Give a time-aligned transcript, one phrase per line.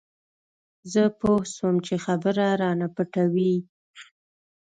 [0.91, 3.55] زه پوه سوم چې خبره رانه پټوي.